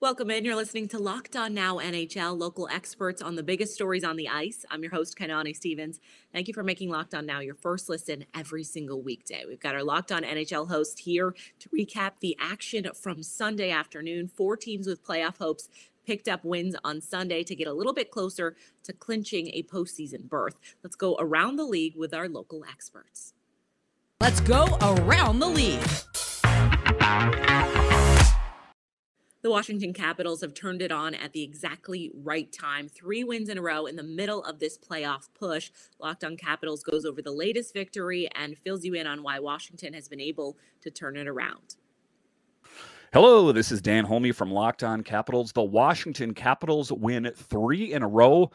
Welcome 0.00 0.30
in. 0.30 0.44
You're 0.44 0.54
listening 0.54 0.86
to 0.90 0.98
Locked 1.00 1.34
On 1.34 1.52
Now 1.52 1.78
NHL, 1.78 2.38
local 2.38 2.68
experts 2.68 3.20
on 3.20 3.34
the 3.34 3.42
biggest 3.42 3.74
stories 3.74 4.04
on 4.04 4.14
the 4.14 4.28
ice. 4.28 4.64
I'm 4.70 4.80
your 4.84 4.92
host, 4.92 5.18
Kainani 5.18 5.56
Stevens. 5.56 5.98
Thank 6.32 6.46
you 6.46 6.54
for 6.54 6.62
making 6.62 6.88
Locked 6.88 7.16
On 7.16 7.26
Now 7.26 7.40
your 7.40 7.56
first 7.56 7.88
listen 7.88 8.24
every 8.32 8.62
single 8.62 9.02
weekday. 9.02 9.42
We've 9.44 9.58
got 9.58 9.74
our 9.74 9.82
Locked 9.82 10.12
On 10.12 10.22
NHL 10.22 10.68
host 10.68 11.00
here 11.00 11.34
to 11.58 11.68
recap 11.70 12.12
the 12.20 12.36
action 12.38 12.86
from 12.94 13.24
Sunday 13.24 13.72
afternoon. 13.72 14.28
Four 14.28 14.56
teams 14.56 14.86
with 14.86 15.04
playoff 15.04 15.38
hopes 15.38 15.68
picked 16.06 16.28
up 16.28 16.44
wins 16.44 16.76
on 16.84 17.00
Sunday 17.00 17.42
to 17.42 17.56
get 17.56 17.66
a 17.66 17.72
little 17.72 17.92
bit 17.92 18.12
closer 18.12 18.54
to 18.84 18.92
clinching 18.92 19.48
a 19.48 19.64
postseason 19.64 20.28
berth. 20.28 20.54
Let's 20.84 20.94
go 20.94 21.16
around 21.18 21.56
the 21.56 21.66
league 21.66 21.96
with 21.96 22.14
our 22.14 22.28
local 22.28 22.64
experts. 22.70 23.34
Let's 24.20 24.38
go 24.42 24.78
around 24.80 25.40
the 25.40 25.48
league. 25.48 26.07
The 29.48 29.52
Washington 29.52 29.94
Capitals 29.94 30.42
have 30.42 30.52
turned 30.52 30.82
it 30.82 30.92
on 30.92 31.14
at 31.14 31.32
the 31.32 31.42
exactly 31.42 32.10
right 32.12 32.52
time. 32.52 32.86
Three 32.86 33.24
wins 33.24 33.48
in 33.48 33.56
a 33.56 33.62
row 33.62 33.86
in 33.86 33.96
the 33.96 34.02
middle 34.02 34.44
of 34.44 34.58
this 34.58 34.76
playoff 34.76 35.30
push. 35.32 35.70
Locked 35.98 36.22
on 36.22 36.36
Capitals 36.36 36.82
goes 36.82 37.06
over 37.06 37.22
the 37.22 37.32
latest 37.32 37.72
victory 37.72 38.28
and 38.34 38.58
fills 38.58 38.84
you 38.84 38.92
in 38.92 39.06
on 39.06 39.22
why 39.22 39.38
Washington 39.38 39.94
has 39.94 40.06
been 40.06 40.20
able 40.20 40.58
to 40.82 40.90
turn 40.90 41.16
it 41.16 41.26
around. 41.26 41.76
Hello, 43.14 43.50
this 43.50 43.72
is 43.72 43.80
Dan 43.80 44.04
Holme 44.04 44.34
from 44.34 44.50
Locked 44.50 44.84
On 44.84 45.02
Capitals. 45.02 45.52
The 45.52 45.62
Washington 45.62 46.34
Capitals 46.34 46.92
win 46.92 47.32
three 47.34 47.94
in 47.94 48.02
a 48.02 48.06
row. 48.06 48.50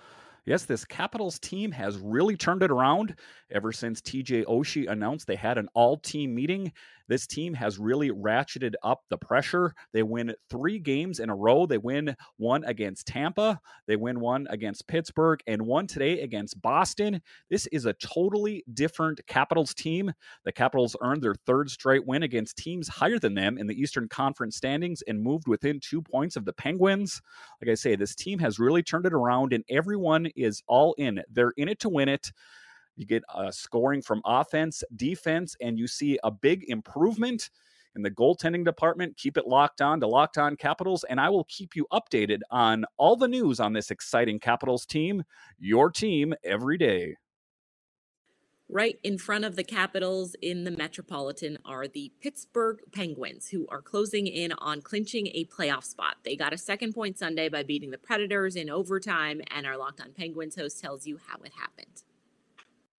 Yes, 0.45 0.65
this 0.65 0.83
Capitals 0.83 1.39
team 1.39 1.71
has 1.71 1.97
really 1.97 2.35
turned 2.35 2.63
it 2.63 2.71
around 2.71 3.15
ever 3.49 3.71
since 3.71 4.01
TJ 4.01 4.45
Oshie 4.45 4.89
announced 4.89 5.25
they 5.25 5.37
had 5.37 5.57
an 5.57 5.69
all 5.73 5.95
team 5.95 6.35
meeting 6.35 6.73
this 7.07 7.27
team 7.27 7.53
has 7.53 7.77
really 7.77 8.11
ratcheted 8.11 8.73
up 8.83 9.01
the 9.09 9.17
pressure. 9.17 9.73
They 9.91 10.03
win 10.03 10.33
three 10.49 10.79
games 10.79 11.19
in 11.19 11.29
a 11.29 11.35
row. 11.35 11.65
They 11.65 11.77
win 11.77 12.15
one 12.37 12.63
against 12.63 13.07
Tampa, 13.07 13.59
they 13.87 13.95
win 13.95 14.19
one 14.19 14.47
against 14.49 14.87
Pittsburgh, 14.87 15.39
and 15.47 15.63
one 15.63 15.87
today 15.87 16.21
against 16.21 16.61
Boston. 16.61 17.21
This 17.49 17.67
is 17.67 17.85
a 17.85 17.93
totally 17.93 18.63
different 18.73 19.21
Capitals 19.27 19.73
team. 19.73 20.13
The 20.45 20.51
Capitals 20.51 20.95
earned 21.01 21.21
their 21.21 21.35
third 21.45 21.69
straight 21.69 22.05
win 22.05 22.23
against 22.23 22.57
teams 22.57 22.87
higher 22.87 23.19
than 23.19 23.33
them 23.33 23.57
in 23.57 23.67
the 23.67 23.79
Eastern 23.79 24.07
Conference 24.07 24.55
standings 24.55 25.01
and 25.07 25.21
moved 25.21 25.47
within 25.47 25.79
two 25.79 26.01
points 26.01 26.35
of 26.35 26.45
the 26.45 26.53
Penguins. 26.53 27.21
Like 27.61 27.71
I 27.71 27.75
say, 27.75 27.95
this 27.95 28.15
team 28.15 28.39
has 28.39 28.59
really 28.59 28.83
turned 28.83 29.05
it 29.05 29.13
around, 29.13 29.53
and 29.53 29.63
everyone 29.69 30.29
is 30.35 30.61
all 30.67 30.93
in. 30.97 31.21
They're 31.31 31.53
in 31.57 31.69
it 31.69 31.79
to 31.81 31.89
win 31.89 32.09
it. 32.09 32.31
You 32.95 33.05
get 33.05 33.23
uh, 33.33 33.51
scoring 33.51 34.01
from 34.01 34.21
offense, 34.25 34.83
defense, 34.95 35.55
and 35.61 35.77
you 35.79 35.87
see 35.87 36.19
a 36.23 36.31
big 36.31 36.69
improvement 36.69 37.49
in 37.95 38.01
the 38.01 38.11
goaltending 38.11 38.65
department. 38.65 39.17
Keep 39.17 39.37
it 39.37 39.47
locked 39.47 39.81
on 39.81 39.99
to 39.99 40.07
Locked 40.07 40.37
On 40.37 40.55
Capitals, 40.55 41.03
and 41.09 41.19
I 41.19 41.29
will 41.29 41.45
keep 41.45 41.75
you 41.75 41.87
updated 41.91 42.39
on 42.51 42.85
all 42.97 43.15
the 43.15 43.27
news 43.27 43.59
on 43.59 43.73
this 43.73 43.91
exciting 43.91 44.39
Capitals 44.39 44.85
team, 44.85 45.23
your 45.59 45.89
team 45.89 46.33
every 46.43 46.77
day. 46.77 47.15
Right 48.73 48.97
in 49.03 49.19
front 49.19 49.45
of 49.45 49.55
the 49.55 49.63
Capitals 49.63 50.35
in 50.41 50.63
the 50.63 50.71
Metropolitan 50.71 51.59
are 51.63 51.87
the 51.87 52.11
Pittsburgh 52.19 52.79
Penguins, 52.91 53.49
who 53.49 53.67
are 53.69 53.83
closing 53.83 54.25
in 54.25 54.51
on 54.53 54.81
clinching 54.81 55.27
a 55.27 55.45
playoff 55.45 55.83
spot. 55.83 56.15
They 56.25 56.35
got 56.35 56.53
a 56.53 56.57
second 56.57 56.93
point 56.93 57.19
Sunday 57.19 57.49
by 57.49 57.61
beating 57.61 57.91
the 57.91 57.99
Predators 57.99 58.55
in 58.55 58.71
overtime, 58.71 59.41
and 59.51 59.67
our 59.67 59.77
Locked 59.77 60.01
On 60.01 60.11
Penguins 60.11 60.55
host 60.55 60.81
tells 60.81 61.05
you 61.05 61.19
how 61.27 61.37
it 61.43 61.51
happened. 61.55 62.01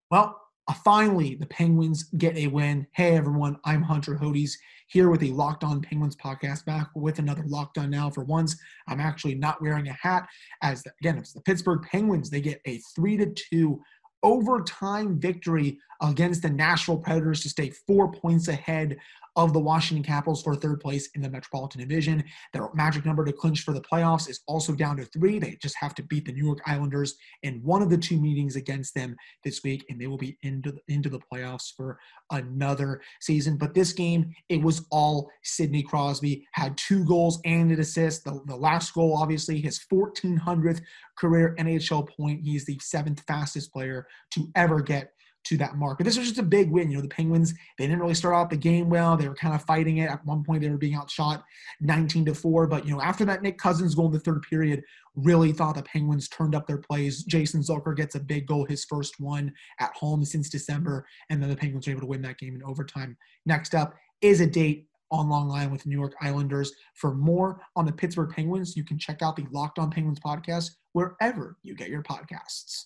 Well, 0.09 0.39
uh, 0.69 0.73
finally, 0.75 1.35
the 1.35 1.45
Penguins 1.45 2.03
get 2.03 2.37
a 2.37 2.47
win. 2.47 2.87
Hey, 2.93 3.17
everyone, 3.17 3.57
I'm 3.65 3.81
Hunter 3.81 4.15
Hodes 4.15 4.53
here 4.87 5.09
with 5.09 5.19
the 5.19 5.31
Locked 5.31 5.65
On 5.65 5.81
Penguins 5.81 6.15
podcast, 6.15 6.63
back 6.63 6.89
with 6.95 7.19
another 7.19 7.43
Locked 7.47 7.79
On 7.79 7.89
Now. 7.89 8.09
For 8.09 8.23
once, 8.23 8.55
I'm 8.87 9.01
actually 9.01 9.35
not 9.35 9.61
wearing 9.61 9.89
a 9.89 9.93
hat, 9.93 10.25
as 10.61 10.83
again, 11.01 11.17
it's 11.17 11.33
the 11.33 11.41
Pittsburgh 11.41 11.81
Penguins. 11.81 12.29
They 12.29 12.39
get 12.39 12.61
a 12.65 12.77
three 12.95 13.17
to 13.17 13.25
two 13.25 13.81
overtime 14.25 15.19
victory 15.19 15.79
against 16.01 16.41
the 16.41 16.49
Nashville 16.49 16.97
Predators 16.97 17.41
to 17.43 17.49
stay 17.49 17.69
four 17.69 18.11
points 18.11 18.49
ahead 18.49 18.97
of 19.35 19.53
the 19.53 19.59
Washington 19.59 20.03
Capitals 20.03 20.41
for 20.41 20.55
third 20.55 20.79
place 20.79 21.09
in 21.15 21.21
the 21.21 21.29
Metropolitan 21.29 21.81
Division. 21.81 22.23
Their 22.53 22.69
magic 22.73 23.05
number 23.05 23.25
to 23.25 23.33
clinch 23.33 23.61
for 23.61 23.73
the 23.73 23.81
playoffs 23.81 24.29
is 24.29 24.41
also 24.47 24.73
down 24.73 24.97
to 24.97 25.05
three. 25.05 25.39
They 25.39 25.57
just 25.61 25.75
have 25.79 25.93
to 25.95 26.03
beat 26.03 26.25
the 26.25 26.31
New 26.31 26.45
York 26.45 26.59
Islanders 26.65 27.15
in 27.43 27.61
one 27.63 27.81
of 27.81 27.89
the 27.89 27.97
two 27.97 28.19
meetings 28.19 28.55
against 28.55 28.95
them 28.95 29.15
this 29.43 29.63
week, 29.63 29.85
and 29.89 29.99
they 29.99 30.07
will 30.07 30.17
be 30.17 30.37
into 30.43 30.71
the, 30.71 30.81
into 30.87 31.09
the 31.09 31.19
playoffs 31.19 31.73
for 31.75 31.99
another 32.31 33.01
season. 33.21 33.57
But 33.57 33.73
this 33.73 33.93
game, 33.93 34.33
it 34.49 34.61
was 34.61 34.85
all 34.91 35.29
Sidney 35.43 35.83
Crosby. 35.83 36.47
Had 36.53 36.77
two 36.77 37.05
goals 37.05 37.39
and 37.45 37.71
an 37.71 37.79
assist. 37.79 38.23
The, 38.23 38.41
the 38.45 38.55
last 38.55 38.93
goal, 38.93 39.17
obviously, 39.17 39.59
his 39.59 39.79
1400th 39.91 40.81
career 41.17 41.55
NHL 41.59 42.07
point. 42.09 42.41
He's 42.41 42.65
the 42.65 42.79
seventh 42.81 43.23
fastest 43.27 43.71
player 43.71 44.07
to 44.31 44.49
ever 44.55 44.81
get 44.81 45.11
to 45.45 45.57
that 45.57 45.75
mark. 45.75 45.97
But 45.97 46.05
this 46.05 46.17
was 46.17 46.27
just 46.27 46.39
a 46.39 46.43
big 46.43 46.69
win. 46.69 46.89
You 46.89 46.97
know, 46.97 47.01
the 47.01 47.07
Penguins, 47.07 47.53
they 47.77 47.85
didn't 47.85 47.99
really 47.99 48.13
start 48.13 48.35
out 48.35 48.49
the 48.49 48.57
game 48.57 48.89
well. 48.89 49.15
They 49.15 49.27
were 49.27 49.35
kind 49.35 49.55
of 49.55 49.63
fighting 49.63 49.97
it. 49.97 50.09
At 50.09 50.25
one 50.25 50.43
point, 50.43 50.61
they 50.61 50.69
were 50.69 50.77
being 50.77 50.95
outshot 50.95 51.43
19 51.81 52.25
to 52.25 52.35
4. 52.35 52.67
But, 52.67 52.85
you 52.85 52.93
know, 52.93 53.01
after 53.01 53.25
that 53.25 53.41
Nick 53.41 53.57
Cousins 53.57 53.95
goal 53.95 54.07
in 54.07 54.11
the 54.11 54.19
third 54.19 54.41
period, 54.41 54.83
really 55.15 55.51
thought 55.51 55.75
the 55.75 55.83
Penguins 55.83 56.27
turned 56.27 56.55
up 56.55 56.67
their 56.67 56.79
plays. 56.79 57.23
Jason 57.23 57.61
Zucker 57.61 57.95
gets 57.95 58.15
a 58.15 58.19
big 58.19 58.47
goal, 58.47 58.65
his 58.65 58.85
first 58.85 59.19
one 59.19 59.53
at 59.79 59.93
home 59.93 60.25
since 60.25 60.49
December. 60.49 61.05
And 61.29 61.41
then 61.41 61.49
the 61.49 61.55
Penguins 61.55 61.87
are 61.87 61.91
able 61.91 62.01
to 62.01 62.07
win 62.07 62.21
that 62.23 62.39
game 62.39 62.55
in 62.55 62.63
overtime. 62.63 63.15
Next 63.45 63.75
up 63.75 63.93
is 64.21 64.41
a 64.41 64.47
date 64.47 64.87
on 65.11 65.29
Long 65.29 65.51
Island 65.51 65.71
with 65.71 65.85
New 65.85 65.97
York 65.97 66.15
Islanders. 66.21 66.73
For 66.95 67.13
more 67.13 67.61
on 67.75 67.85
the 67.85 67.91
Pittsburgh 67.91 68.31
Penguins, 68.31 68.75
you 68.75 68.83
can 68.83 68.97
check 68.97 69.21
out 69.21 69.35
the 69.35 69.45
Locked 69.51 69.77
On 69.77 69.91
Penguins 69.91 70.19
podcast 70.19 70.71
wherever 70.93 71.57
you 71.61 71.75
get 71.75 71.89
your 71.89 72.01
podcasts. 72.01 72.85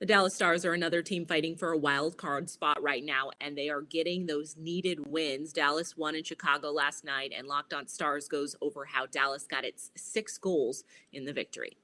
The 0.00 0.06
Dallas 0.06 0.34
Stars 0.34 0.64
are 0.64 0.74
another 0.74 1.02
team 1.02 1.26
fighting 1.26 1.56
for 1.56 1.72
a 1.72 1.78
wild 1.78 2.16
card 2.16 2.48
spot 2.48 2.80
right 2.80 3.04
now, 3.04 3.30
and 3.40 3.58
they 3.58 3.68
are 3.68 3.82
getting 3.82 4.26
those 4.26 4.56
needed 4.56 5.08
wins. 5.08 5.52
Dallas 5.52 5.96
won 5.96 6.14
in 6.14 6.22
Chicago 6.22 6.70
last 6.70 7.04
night, 7.04 7.32
and 7.36 7.48
Locked 7.48 7.74
On 7.74 7.86
Stars 7.88 8.28
goes 8.28 8.54
over 8.60 8.84
how 8.84 9.06
Dallas 9.06 9.46
got 9.46 9.64
its 9.64 9.90
six 9.96 10.38
goals 10.38 10.84
in 11.12 11.24
the 11.24 11.32
victory. 11.32 11.76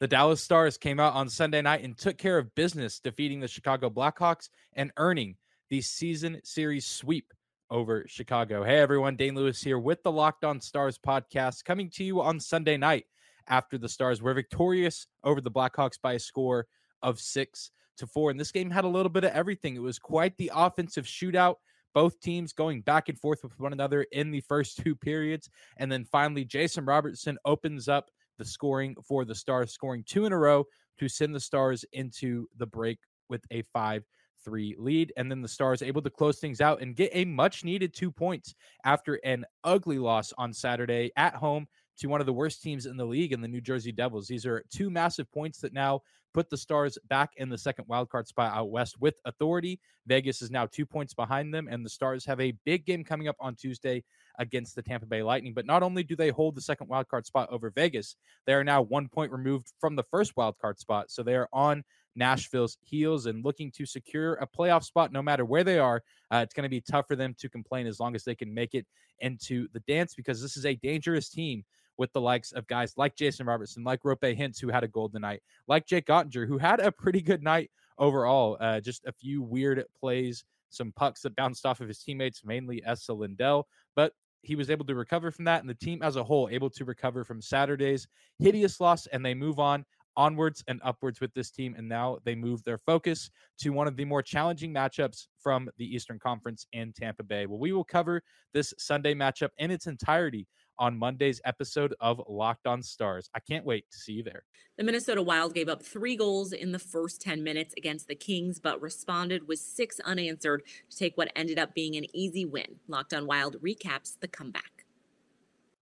The 0.00 0.06
Dallas 0.06 0.42
Stars 0.42 0.76
came 0.76 1.00
out 1.00 1.14
on 1.14 1.28
Sunday 1.28 1.62
night 1.62 1.82
and 1.82 1.96
took 1.96 2.18
care 2.18 2.38
of 2.38 2.54
business, 2.54 3.00
defeating 3.00 3.40
the 3.40 3.48
Chicago 3.48 3.90
Blackhawks 3.90 4.48
and 4.74 4.92
earning 4.96 5.36
the 5.70 5.80
season 5.80 6.40
series 6.44 6.86
sweep 6.86 7.32
over 7.70 8.04
Chicago. 8.06 8.62
Hey, 8.62 8.78
everyone, 8.78 9.16
Dane 9.16 9.34
Lewis 9.34 9.60
here 9.60 9.78
with 9.78 10.02
the 10.02 10.12
Locked 10.12 10.44
On 10.44 10.60
Stars 10.60 10.98
podcast, 10.98 11.64
coming 11.64 11.90
to 11.90 12.04
you 12.04 12.20
on 12.20 12.38
Sunday 12.38 12.76
night 12.76 13.06
after 13.48 13.78
the 13.78 13.88
Stars 13.88 14.22
were 14.22 14.34
victorious 14.34 15.06
over 15.24 15.40
the 15.40 15.50
Blackhawks 15.50 16.00
by 16.00 16.14
a 16.14 16.18
score 16.18 16.66
of 17.02 17.20
six 17.20 17.70
to 17.98 18.06
four. 18.06 18.30
And 18.30 18.38
this 18.38 18.52
game 18.52 18.70
had 18.70 18.84
a 18.84 18.88
little 18.88 19.10
bit 19.10 19.24
of 19.24 19.32
everything. 19.32 19.76
It 19.76 19.82
was 19.82 19.98
quite 19.98 20.36
the 20.36 20.50
offensive 20.54 21.04
shootout. 21.04 21.56
Both 21.94 22.20
teams 22.20 22.52
going 22.52 22.82
back 22.82 23.08
and 23.08 23.18
forth 23.18 23.42
with 23.42 23.58
one 23.58 23.72
another 23.72 24.06
in 24.12 24.30
the 24.30 24.40
first 24.42 24.78
two 24.84 24.94
periods. 24.94 25.50
And 25.78 25.90
then 25.90 26.04
finally, 26.04 26.44
Jason 26.44 26.84
Robertson 26.84 27.38
opens 27.44 27.88
up 27.88 28.10
the 28.38 28.44
scoring 28.44 28.94
for 29.04 29.24
the 29.24 29.34
Stars, 29.34 29.72
scoring 29.72 30.04
two 30.06 30.24
in 30.24 30.32
a 30.32 30.38
row 30.38 30.64
to 30.98 31.08
send 31.08 31.34
the 31.34 31.40
Stars 31.40 31.84
into 31.92 32.46
the 32.56 32.66
break 32.66 32.98
with 33.28 33.42
a 33.50 33.62
5 33.72 34.04
3 34.44 34.76
lead. 34.78 35.12
And 35.16 35.30
then 35.30 35.42
the 35.42 35.48
Stars 35.48 35.82
able 35.82 36.02
to 36.02 36.10
close 36.10 36.38
things 36.38 36.60
out 36.60 36.80
and 36.80 36.94
get 36.94 37.10
a 37.12 37.24
much 37.24 37.64
needed 37.64 37.92
two 37.92 38.10
points 38.10 38.54
after 38.84 39.16
an 39.24 39.44
ugly 39.64 39.98
loss 39.98 40.32
on 40.38 40.52
Saturday 40.52 41.10
at 41.16 41.34
home 41.34 41.66
to 41.98 42.06
one 42.06 42.20
of 42.20 42.26
the 42.26 42.32
worst 42.32 42.62
teams 42.62 42.86
in 42.86 42.96
the 42.96 43.04
league 43.04 43.32
in 43.32 43.40
the 43.40 43.48
New 43.48 43.60
Jersey 43.60 43.92
Devils. 43.92 44.28
These 44.28 44.46
are 44.46 44.64
two 44.70 44.90
massive 44.90 45.30
points 45.32 45.60
that 45.60 45.72
now 45.72 46.02
put 46.34 46.50
the 46.50 46.56
Stars 46.56 46.98
back 47.08 47.30
in 47.36 47.48
the 47.48 47.58
second 47.58 47.86
wildcard 47.86 48.26
spot 48.26 48.54
out 48.54 48.70
west 48.70 49.00
with 49.00 49.14
authority. 49.24 49.80
Vegas 50.06 50.42
is 50.42 50.50
now 50.50 50.66
two 50.66 50.86
points 50.86 51.14
behind 51.14 51.52
them, 51.52 51.68
and 51.70 51.84
the 51.84 51.90
Stars 51.90 52.24
have 52.24 52.40
a 52.40 52.54
big 52.64 52.84
game 52.86 53.04
coming 53.04 53.28
up 53.28 53.36
on 53.40 53.54
Tuesday 53.54 54.04
against 54.38 54.74
the 54.76 54.82
Tampa 54.82 55.06
Bay 55.06 55.22
Lightning. 55.22 55.54
But 55.54 55.66
not 55.66 55.82
only 55.82 56.02
do 56.02 56.14
they 56.14 56.30
hold 56.30 56.54
the 56.54 56.60
second 56.60 56.88
wildcard 56.88 57.26
spot 57.26 57.48
over 57.50 57.70
Vegas, 57.70 58.16
they 58.46 58.54
are 58.54 58.64
now 58.64 58.82
one 58.82 59.08
point 59.08 59.32
removed 59.32 59.72
from 59.80 59.96
the 59.96 60.04
first 60.04 60.36
wildcard 60.36 60.78
spot. 60.78 61.10
So 61.10 61.22
they 61.22 61.34
are 61.34 61.48
on 61.52 61.82
Nashville's 62.14 62.76
heels 62.82 63.26
and 63.26 63.44
looking 63.44 63.70
to 63.72 63.86
secure 63.86 64.34
a 64.34 64.46
playoff 64.46 64.84
spot 64.84 65.12
no 65.12 65.22
matter 65.22 65.44
where 65.44 65.64
they 65.64 65.78
are. 65.78 66.02
Uh, 66.30 66.38
it's 66.38 66.54
going 66.54 66.64
to 66.64 66.68
be 66.68 66.80
tough 66.80 67.06
for 67.08 67.16
them 67.16 67.34
to 67.38 67.48
complain 67.48 67.86
as 67.86 68.00
long 68.00 68.14
as 68.14 68.24
they 68.24 68.34
can 68.34 68.52
make 68.52 68.74
it 68.74 68.86
into 69.20 69.68
the 69.72 69.80
dance 69.80 70.14
because 70.14 70.42
this 70.42 70.56
is 70.56 70.66
a 70.66 70.74
dangerous 70.76 71.28
team 71.28 71.64
with 71.98 72.12
the 72.12 72.20
likes 72.20 72.52
of 72.52 72.66
guys 72.66 72.94
like 72.96 73.16
Jason 73.16 73.46
Robertson, 73.46 73.84
like 73.84 74.02
Roope 74.02 74.38
Hintz, 74.38 74.60
who 74.60 74.68
had 74.68 74.84
a 74.84 74.88
golden 74.88 75.22
night, 75.22 75.42
like 75.66 75.86
Jake 75.86 76.06
Oettinger, 76.06 76.46
who 76.46 76.58
had 76.58 76.80
a 76.80 76.92
pretty 76.92 77.20
good 77.20 77.42
night 77.42 77.70
overall. 77.98 78.56
Uh, 78.60 78.80
just 78.80 79.04
a 79.04 79.12
few 79.12 79.42
weird 79.42 79.84
plays, 79.98 80.44
some 80.70 80.92
pucks 80.92 81.22
that 81.22 81.36
bounced 81.36 81.66
off 81.66 81.80
of 81.80 81.88
his 81.88 81.98
teammates, 81.98 82.42
mainly 82.44 82.82
Esa 82.86 83.12
Lindell, 83.12 83.66
but 83.96 84.12
he 84.42 84.54
was 84.54 84.70
able 84.70 84.84
to 84.86 84.94
recover 84.94 85.30
from 85.30 85.44
that, 85.46 85.60
and 85.60 85.68
the 85.68 85.74
team 85.74 86.00
as 86.02 86.16
a 86.16 86.24
whole 86.24 86.48
able 86.50 86.70
to 86.70 86.84
recover 86.84 87.24
from 87.24 87.42
Saturday's 87.42 88.06
hideous 88.38 88.80
loss, 88.80 89.06
and 89.06 89.24
they 89.24 89.34
move 89.34 89.58
on 89.58 89.84
onwards 90.16 90.64
and 90.66 90.80
upwards 90.84 91.20
with 91.20 91.32
this 91.32 91.50
team. 91.50 91.74
And 91.78 91.88
now 91.88 92.18
they 92.24 92.34
move 92.34 92.62
their 92.64 92.76
focus 92.76 93.30
to 93.60 93.70
one 93.70 93.86
of 93.86 93.96
the 93.96 94.04
more 94.04 94.20
challenging 94.20 94.74
matchups 94.74 95.28
from 95.38 95.70
the 95.78 95.86
Eastern 95.86 96.18
Conference 96.18 96.66
in 96.72 96.92
Tampa 96.92 97.22
Bay. 97.22 97.46
Well, 97.46 97.60
we 97.60 97.72
will 97.72 97.84
cover 97.84 98.22
this 98.52 98.74
Sunday 98.78 99.14
matchup 99.14 99.50
in 99.58 99.70
its 99.70 99.86
entirety 99.86 100.46
on 100.78 100.98
Monday's 100.98 101.40
episode 101.44 101.94
of 102.00 102.20
Locked 102.28 102.66
On 102.66 102.82
Stars. 102.82 103.28
I 103.34 103.40
can't 103.40 103.64
wait 103.64 103.90
to 103.90 103.98
see 103.98 104.12
you 104.12 104.22
there. 104.22 104.44
The 104.76 104.84
Minnesota 104.84 105.22
Wild 105.22 105.54
gave 105.54 105.68
up 105.68 105.82
three 105.82 106.16
goals 106.16 106.52
in 106.52 106.72
the 106.72 106.78
first 106.78 107.20
10 107.20 107.42
minutes 107.42 107.74
against 107.76 108.08
the 108.08 108.14
Kings, 108.14 108.60
but 108.60 108.80
responded 108.80 109.46
with 109.48 109.58
six 109.58 110.00
unanswered 110.00 110.62
to 110.90 110.96
take 110.96 111.16
what 111.16 111.32
ended 111.34 111.58
up 111.58 111.74
being 111.74 111.96
an 111.96 112.04
easy 112.14 112.44
win. 112.44 112.76
Locked 112.86 113.14
on 113.14 113.26
Wild 113.26 113.56
recaps 113.62 114.18
the 114.20 114.28
comeback. 114.28 114.84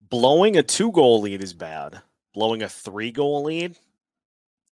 Blowing 0.09 0.57
a 0.57 0.63
two 0.63 0.91
goal 0.91 1.21
lead 1.21 1.43
is 1.43 1.55
bad. 1.55 2.03
Blowing 2.35 2.63
a 2.63 2.69
three 2.69 3.13
goal 3.13 3.45
lead, 3.45 3.77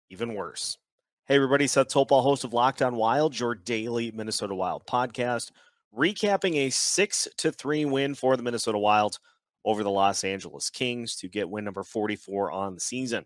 even 0.09 0.33
worse. 0.33 0.77
Hey, 1.25 1.35
everybody, 1.35 1.67
Seth 1.67 1.87
Topal, 1.87 2.21
host 2.21 2.43
of 2.43 2.53
Locked 2.53 2.81
On 2.81 2.95
Wild, 2.95 3.37
your 3.39 3.55
daily 3.55 4.11
Minnesota 4.11 4.53
Wild 4.53 4.85
podcast, 4.85 5.51
recapping 5.97 6.55
a 6.55 6.69
6 6.69 7.27
to 7.37 7.51
3 7.51 7.85
win 7.85 8.15
for 8.15 8.37
the 8.37 8.43
Minnesota 8.43 8.77
Wild 8.77 9.19
over 9.65 9.83
the 9.83 9.89
Los 9.89 10.23
Angeles 10.23 10.69
Kings 10.69 11.15
to 11.17 11.27
get 11.27 11.49
win 11.49 11.65
number 11.65 11.83
44 11.83 12.51
on 12.51 12.75
the 12.75 12.79
season. 12.79 13.25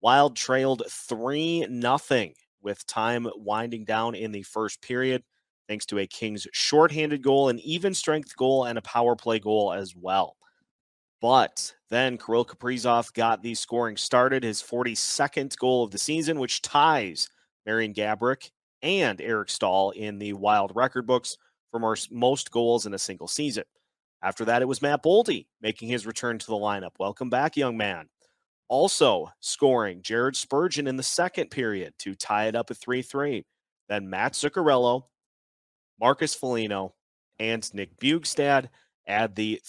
Wild 0.00 0.36
trailed 0.36 0.82
3 0.88 1.66
0 1.68 2.28
with 2.62 2.86
time 2.86 3.26
winding 3.36 3.84
down 3.84 4.14
in 4.14 4.30
the 4.30 4.42
first 4.42 4.82
period, 4.82 5.24
thanks 5.66 5.86
to 5.86 5.98
a 5.98 6.06
Kings 6.06 6.46
shorthanded 6.52 7.22
goal, 7.22 7.48
an 7.48 7.58
even 7.60 7.94
strength 7.94 8.36
goal, 8.36 8.66
and 8.66 8.78
a 8.78 8.82
power 8.82 9.16
play 9.16 9.38
goal 9.38 9.72
as 9.72 9.96
well. 9.96 10.36
But 11.20 11.74
then 11.90 12.16
Kirill 12.16 12.44
Kaprizov 12.44 13.12
got 13.12 13.42
the 13.42 13.54
scoring 13.54 13.96
started, 13.96 14.44
his 14.44 14.62
42nd 14.62 15.56
goal 15.58 15.84
of 15.84 15.90
the 15.90 15.98
season, 15.98 16.38
which 16.38 16.62
ties 16.62 17.28
Marian 17.66 17.92
Gaborik 17.92 18.50
and 18.82 19.20
Eric 19.20 19.50
Staal 19.50 19.90
in 19.90 20.18
the 20.18 20.32
Wild 20.34 20.72
record 20.76 21.06
books 21.06 21.36
for 21.70 21.96
most 22.10 22.50
goals 22.50 22.86
in 22.86 22.94
a 22.94 22.98
single 22.98 23.26
season. 23.26 23.64
After 24.22 24.44
that, 24.46 24.62
it 24.62 24.68
was 24.68 24.82
Matt 24.82 25.02
Boldy 25.02 25.46
making 25.60 25.88
his 25.88 26.06
return 26.06 26.38
to 26.38 26.46
the 26.46 26.54
lineup. 26.54 26.92
Welcome 26.98 27.30
back, 27.30 27.56
young 27.56 27.76
man. 27.76 28.08
Also 28.68 29.30
scoring 29.40 30.02
Jared 30.02 30.36
Spurgeon 30.36 30.86
in 30.86 30.96
the 30.96 31.02
second 31.02 31.50
period 31.50 31.94
to 32.00 32.14
tie 32.14 32.46
it 32.46 32.56
up 32.56 32.70
at 32.70 32.76
3 32.76 33.02
3. 33.02 33.44
Then 33.88 34.10
Mats 34.10 34.42
Zuccarello, 34.42 35.04
Marcus 36.00 36.34
Foligno, 36.34 36.94
and 37.38 37.72
Nick 37.72 37.96
Bjugstad 37.98 38.68
add 39.06 39.34
the 39.34 39.60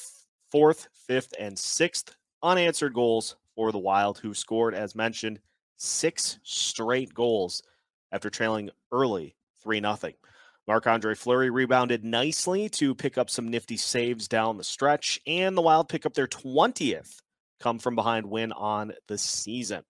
fourth, 0.52 0.88
fifth, 1.08 1.34
and 1.40 1.58
sixth 1.58 2.16
unanswered 2.44 2.94
goals 2.94 3.36
for 3.56 3.72
the 3.72 3.78
Wild, 3.78 4.18
who 4.18 4.34
scored, 4.34 4.74
as 4.74 4.96
mentioned, 4.96 5.40
six 5.78 6.40
straight 6.44 7.14
goals 7.14 7.64
after 8.12 8.30
trailing 8.30 8.70
early 8.92 9.36
3 9.62 9.80
0. 9.80 9.98
Marc 10.70 10.86
Andre 10.86 11.16
Fleury 11.16 11.50
rebounded 11.50 12.06
nicely 12.06 12.70
to 12.70 12.94
pick 12.94 13.18
up 13.18 13.32
some 13.32 13.48
nifty 13.48 13.76
saves 13.76 14.28
down 14.28 14.58
the 14.58 14.64
stretch, 14.64 15.20
and 15.26 15.58
the 15.58 15.64
Wild 15.64 15.90
pick 15.90 16.06
up 16.06 16.14
their 16.14 16.28
20th 16.28 17.24
come 17.60 17.80
from 17.80 17.96
behind 17.96 18.28
win 18.28 18.52
on 18.52 18.94
the 19.08 19.18
season. 19.18 19.82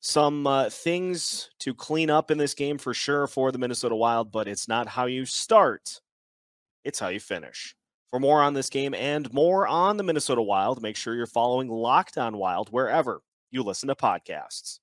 Some 0.00 0.46
uh, 0.46 0.70
things 0.70 1.50
to 1.58 1.74
clean 1.74 2.08
up 2.08 2.30
in 2.30 2.38
this 2.38 2.54
game 2.54 2.78
for 2.78 2.94
sure 2.94 3.26
for 3.26 3.52
the 3.52 3.58
Minnesota 3.58 3.94
Wild, 3.94 4.32
but 4.32 4.48
it's 4.48 4.66
not 4.66 4.88
how 4.88 5.04
you 5.04 5.26
start, 5.26 6.00
it's 6.84 6.98
how 6.98 7.08
you 7.08 7.20
finish. 7.20 7.76
For 8.08 8.18
more 8.18 8.40
on 8.40 8.54
this 8.54 8.70
game 8.70 8.94
and 8.94 9.30
more 9.30 9.66
on 9.66 9.98
the 9.98 10.04
Minnesota 10.04 10.40
Wild, 10.40 10.80
make 10.80 10.96
sure 10.96 11.14
you're 11.14 11.26
following 11.26 11.68
Locked 11.68 12.16
On 12.16 12.38
Wild 12.38 12.70
wherever 12.70 13.20
you 13.50 13.62
listen 13.62 13.88
to 13.88 13.94
podcasts. 13.94 14.78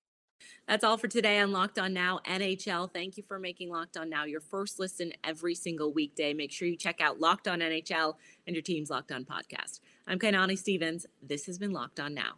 That's 0.67 0.83
all 0.83 0.97
for 0.97 1.07
today 1.07 1.39
on 1.39 1.51
Locked 1.51 1.79
On 1.79 1.93
Now 1.93 2.19
NHL. 2.25 2.93
Thank 2.93 3.17
you 3.17 3.23
for 3.27 3.39
making 3.39 3.69
Locked 3.69 3.97
On 3.97 4.09
Now 4.09 4.25
your 4.25 4.39
first 4.39 4.79
listen 4.79 5.11
every 5.23 5.55
single 5.55 5.91
weekday. 5.91 6.33
Make 6.33 6.51
sure 6.51 6.67
you 6.67 6.77
check 6.77 7.01
out 7.01 7.19
Locked 7.19 7.47
On 7.47 7.59
NHL 7.59 8.15
and 8.47 8.55
your 8.55 8.63
team's 8.63 8.89
Locked 8.89 9.11
On 9.11 9.25
podcast. 9.25 9.81
I'm 10.07 10.19
Kainani 10.19 10.57
Stevens. 10.57 11.05
This 11.21 11.45
has 11.47 11.57
been 11.57 11.73
Locked 11.73 11.99
On 11.99 12.13
Now. 12.13 12.35